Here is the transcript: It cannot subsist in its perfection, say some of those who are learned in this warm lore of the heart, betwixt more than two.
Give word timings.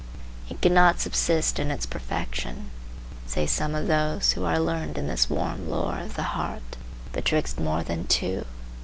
It 0.49 0.61
cannot 0.63 0.99
subsist 0.99 1.59
in 1.59 1.69
its 1.69 1.85
perfection, 1.85 2.71
say 3.27 3.45
some 3.45 3.75
of 3.75 3.85
those 3.85 4.31
who 4.31 4.43
are 4.45 4.57
learned 4.57 4.97
in 4.97 5.05
this 5.05 5.29
warm 5.29 5.69
lore 5.69 5.99
of 5.99 6.15
the 6.15 6.23
heart, 6.33 6.75
betwixt 7.13 7.59
more 7.59 7.83
than 7.83 8.07
two. 8.07 8.43